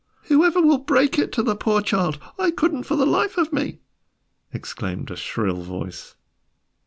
"Whoever 0.23 0.59
will 0.59 0.79
break 0.79 1.19
it 1.19 1.31
to 1.33 1.43
the 1.43 1.55
poor 1.55 1.79
child? 1.79 2.17
I 2.39 2.49
couldn't 2.49 2.85
for 2.85 2.95
the 2.95 3.05
life 3.05 3.37
of 3.37 3.53
me!" 3.53 3.81
exclaimed 4.51 5.11
a 5.11 5.15
shrill 5.15 5.61
voice. 5.61 6.15